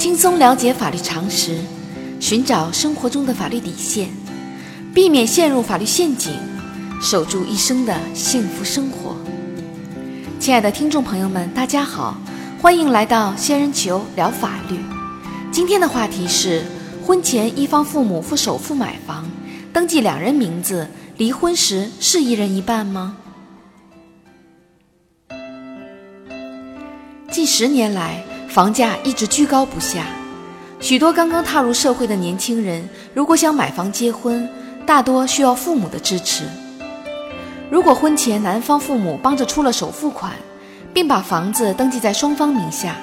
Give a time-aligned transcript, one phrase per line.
[0.00, 1.58] 轻松了解法律常识，
[2.18, 4.08] 寻找生活中的法律底线，
[4.94, 6.32] 避免陷入法律陷阱，
[7.02, 9.14] 守住一生的幸福生活。
[10.38, 12.16] 亲爱的听众朋友们，大家好，
[12.62, 14.80] 欢迎来到仙人球聊法律。
[15.52, 16.64] 今天的话题是：
[17.06, 19.28] 婚前一方父母付首付买房，
[19.70, 20.88] 登记两人名字，
[21.18, 23.18] 离婚时是一人一半吗？
[27.30, 30.04] 近十年来，房价一直居高不下。
[30.80, 34.48] 许多刚刚踏入社会的年轻人，如果想买房结婚，
[34.84, 36.42] 大多需要父母的支持。
[37.70, 40.32] 如果婚前男方父母帮着出了首付款，
[40.92, 42.96] 并把房子登记在双方名下，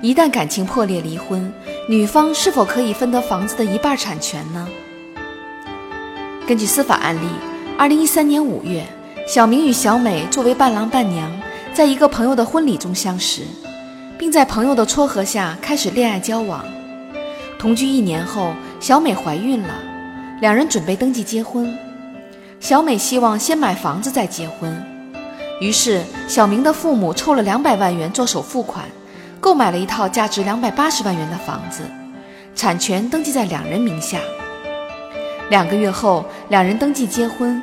[0.00, 1.52] 一旦感情破裂离婚，
[1.88, 4.68] 女方是否可以分得房子的一半产权呢？
[6.46, 7.26] 根据司法案例，
[7.76, 8.86] 二零一三年五月，
[9.26, 11.28] 小明与小美作为伴郎伴娘。
[11.74, 13.42] 在一个朋友的婚礼中相识，
[14.26, 16.64] 并在朋友的撮合下开始恋爱交往。
[17.60, 19.74] 同居一年后，小美怀孕了，
[20.40, 21.72] 两人准备登记结婚。
[22.58, 24.84] 小美希望先买房子再结婚，
[25.60, 28.86] 于是小明的父母凑了两百万元做首付款，
[29.38, 31.82] 购买了一套价值两百八十万元的房子，
[32.56, 34.18] 产权登记在两人名下。
[35.50, 37.62] 两个月后，两人登记结婚。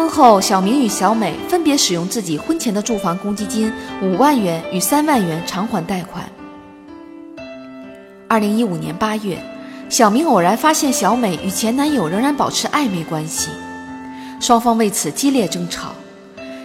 [0.00, 3.70] 婚后，小明与小美分别使用自己婚前的住房公积金
[4.00, 6.24] 五万元与三万元偿还贷款。
[8.26, 9.36] 二零一五年八月，
[9.90, 13.50] 小明偶然发现小美与前男友仍然保持暧昧关系，
[14.40, 15.90] 双方为此激烈争吵。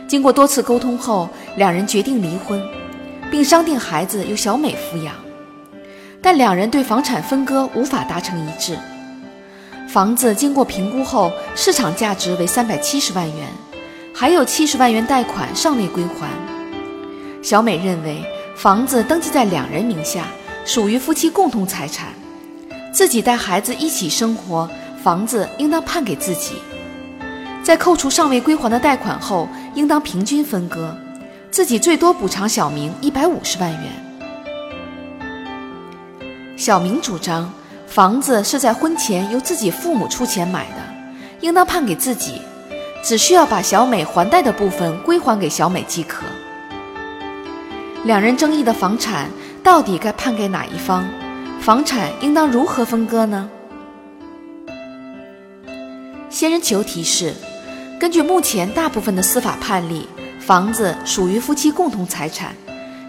[0.08, 2.64] 经过多次沟通后，两人决定离婚，
[3.30, 5.14] 并商定孩子由小美抚养，
[6.22, 8.78] 但两人对房产分割无法达成一致。
[9.88, 13.48] 房子经过评估后，市场价值为三百七十万元，
[14.14, 16.28] 还有七十万元贷款尚未归还。
[17.42, 18.24] 小美认为
[18.56, 20.26] 房子登记在两人名下，
[20.66, 22.08] 属于夫妻共同财产，
[22.92, 24.70] 自己带孩子一起生活，
[25.02, 26.56] 房子应当判给自己。
[27.64, 30.94] 在扣除尚未归还的贷款后，应当平均分割，
[31.52, 33.84] 自己最多补偿小明一百五十万元。
[36.58, 37.54] 小明主张。
[37.96, 40.76] 房子是在婚前由自己父母出钱买的，
[41.40, 42.42] 应当判给自己，
[43.02, 46.26] 只需要把小美还贷的部分归还给小美即可。
[48.04, 49.30] 两人争议的房产
[49.64, 51.08] 到底该判给哪一方？
[51.62, 53.50] 房产应当如何分割呢？
[56.30, 57.34] 仙人球提示：
[57.98, 60.06] 根据目前大部分的司法判例，
[60.38, 62.54] 房子属于夫妻共同财产，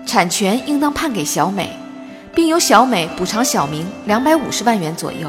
[0.06, 1.76] 产权应当判给小美。
[2.36, 5.26] 并由小美补偿小明两百五十万元左右。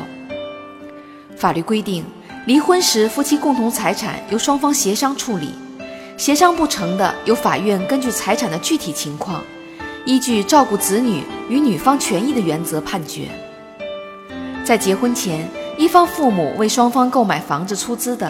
[1.37, 2.03] 法律规定，
[2.45, 5.53] 离婚时夫妻共同财产由双方协商处理，
[6.17, 9.41] 协商不成的，由法院根据财产的具体情况，
[10.03, 13.29] 依据照顾子女与女方权益的原则判决。
[14.65, 15.47] 在结婚前，
[15.77, 18.29] 一方父母为双方购买房子出资的，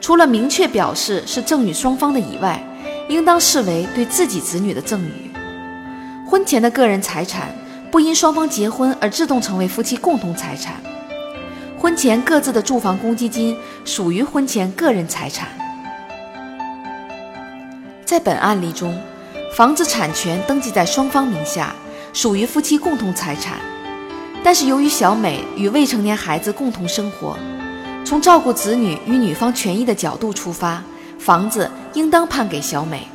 [0.00, 2.62] 除了明确表示是赠与双方的以外，
[3.08, 5.32] 应当视为对自己子女的赠与。
[6.30, 7.52] 婚前的个人财产。
[7.94, 10.74] 不因双方结婚而自动成为夫妻共同财产。
[11.78, 15.46] 婚前各自的住房公积金属于婚前个人财产。
[18.04, 19.00] 在本案例中，
[19.56, 21.72] 房子产权登记在双方名下，
[22.12, 23.60] 属于夫妻共同财产。
[24.42, 27.38] 但是由于小美与未成年孩子共同生活，
[28.04, 30.82] 从照顾子女与女方权益的角度出发，
[31.16, 33.06] 房子应当判给小美。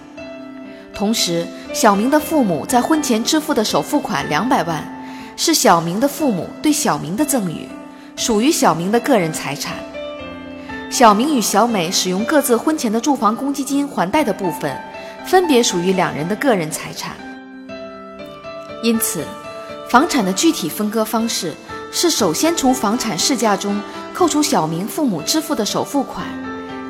[1.00, 4.84] 同时，小明的父母在婚前支付的首付款两百万，
[5.38, 7.70] 是小明的父母对小明的赠与，
[8.18, 9.76] 属于小明的个人财产。
[10.90, 14.78] 小明与小美使用各自婚前的住房公积金还贷的部分，
[15.26, 17.16] 分别属于两人的个人财产。
[18.84, 19.24] 因此，
[19.90, 21.54] 房产的具体分割方式
[21.94, 23.80] 是首先从房产市价中
[24.14, 26.26] 扣除小明父母支付的首付款。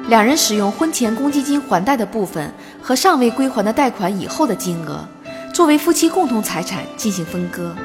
[0.09, 5.07] 两人使用婚前公积金还贷的部分和尚未归还的贷款以后的金额，
[5.53, 7.75] 作为夫妻共同财产进行分割。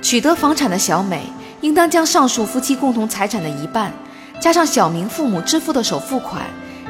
[0.00, 1.24] 取得房产的小美
[1.60, 3.92] 应当将上述夫妻共同财产的一半，
[4.40, 6.44] 加上小明父母支付的首付款，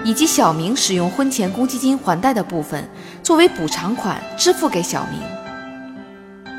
[0.04, 2.86] 以及小明使用婚前公积金还贷的部分，
[3.22, 6.54] 作为补偿款支付给小明。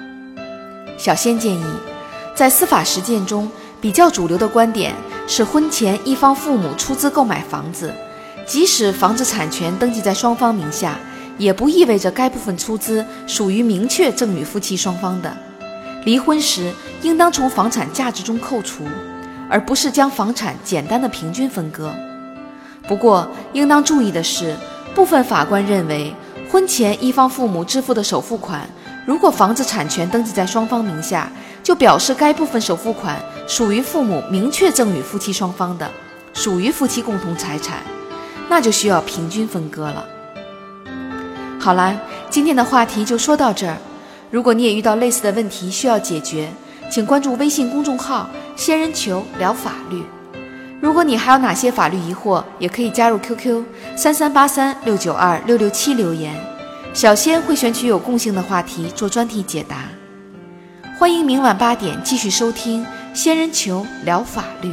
[0.98, 1.66] 小仙建议，
[2.34, 3.48] 在司法实践中，
[3.80, 4.96] 比较主流的观点。
[5.32, 7.94] 是婚前一方父母出资购买房子，
[8.48, 10.98] 即使房子产权登记在双方名下，
[11.38, 15.32] 也不意味着该部分出资属于明确赠与夫妻双方的。
[16.04, 16.74] 离婚时
[17.04, 18.84] 应当从房产价值中扣除，
[19.48, 21.94] 而不是将房产简单的平均分割。
[22.88, 24.56] 不过，应当注意的是，
[24.96, 26.12] 部分法官认为，
[26.52, 28.68] 婚前一方父母支付的首付款，
[29.06, 35.90] 如果房子产权登记在双方名下，就表示该部分首付款属于父母明确赠与夫妻双方的，
[36.36, 37.80] 属于夫妻共同财产，
[38.48, 40.06] 那就需要平均分割了。
[41.60, 42.00] 好了，
[42.30, 43.76] 今天的话题就说到这儿。
[44.30, 46.48] 如果你也遇到类似的问题需要解决，
[46.92, 50.04] 请关注微信公众号“仙人球聊法律”。
[50.80, 53.64] 如果你还有哪些法律疑惑，也可以加入 QQ
[53.98, 56.40] 三三八三六九二六六七留言，
[56.94, 59.86] 小仙会选取有共性的话题做专题解答。
[61.00, 62.86] 欢迎明晚八点继续收听
[63.22, 64.70] 《仙人球聊法律》。